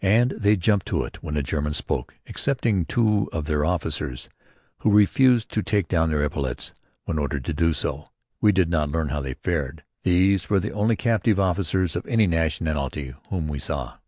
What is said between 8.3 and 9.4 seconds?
We did not learn how they